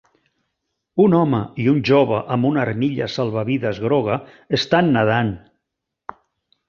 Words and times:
Un 1.03 1.15
home 1.17 1.41
i 1.65 1.65
un 1.73 1.77
jove 1.89 2.21
amb 2.35 2.49
una 2.51 2.63
armilla 2.63 3.09
salvavides 3.17 3.83
groga 3.87 4.17
estan 4.59 4.91
nedant. 4.97 5.31